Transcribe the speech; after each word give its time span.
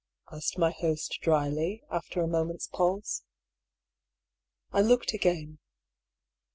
asked 0.31 0.57
my 0.57 0.71
host 0.71 1.19
dryly, 1.21 1.83
after 1.91 2.21
a 2.23 2.27
moment's 2.27 2.65
pause. 2.65 3.23
I 4.71 4.81
looked 4.81 5.13
again. 5.13 5.59